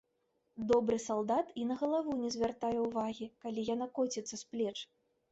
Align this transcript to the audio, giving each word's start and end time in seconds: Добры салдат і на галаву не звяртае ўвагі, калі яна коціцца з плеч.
Добры 0.69 0.95
салдат 1.01 1.49
і 1.63 1.65
на 1.71 1.75
галаву 1.81 2.15
не 2.21 2.31
звяртае 2.35 2.71
ўвагі, 2.85 3.27
калі 3.43 3.65
яна 3.73 3.87
коціцца 3.99 4.35
з 4.41 4.41
плеч. 4.55 4.73